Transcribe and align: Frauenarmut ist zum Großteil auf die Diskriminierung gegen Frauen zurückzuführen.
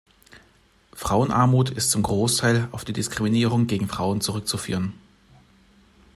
Frauenarmut 0.95 1.69
ist 1.69 1.91
zum 1.91 2.01
Großteil 2.01 2.67
auf 2.71 2.83
die 2.83 2.91
Diskriminierung 2.91 3.67
gegen 3.67 3.87
Frauen 3.87 4.19
zurückzuführen. 4.19 4.95